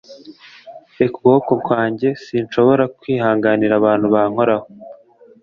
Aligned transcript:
reka 0.99 1.15
ukuboko 1.17 1.51
kwanjye! 1.65 2.07
sinshobora 2.23 2.83
kwihanganira 2.99 3.73
abantu 3.77 4.05
bankoraho 4.15 4.65